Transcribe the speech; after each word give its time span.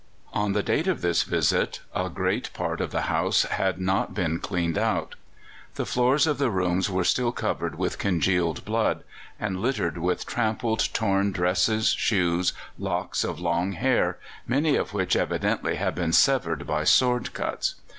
On 0.33 0.53
the 0.53 0.63
date 0.63 0.87
of 0.87 1.01
this 1.01 1.21
visit 1.21 1.81
a 1.93 2.09
great 2.09 2.51
part 2.53 2.81
of 2.81 2.89
the 2.89 3.01
house 3.03 3.43
had 3.43 3.79
not 3.79 4.15
been 4.15 4.39
cleaned 4.39 4.79
out. 4.79 5.13
The 5.75 5.85
floors 5.85 6.25
of 6.25 6.39
the 6.39 6.49
rooms 6.49 6.89
were 6.89 7.03
still 7.03 7.31
covered 7.31 7.75
with 7.77 7.99
congealed 7.99 8.65
blood, 8.65 9.03
and 9.39 9.59
littered 9.61 9.99
with 9.99 10.25
trampled, 10.25 10.91
torn 10.95 11.31
dresses, 11.31 11.89
shoes, 11.89 12.51
locks 12.79 13.23
of 13.23 13.39
long 13.39 13.73
hair, 13.73 14.17
many 14.47 14.75
of 14.75 14.91
which 14.91 15.15
evidently 15.15 15.75
had 15.75 15.93
been 15.93 16.13
severed 16.13 16.65
by 16.65 16.83
sword 16.83 17.31
cuts. 17.35 17.75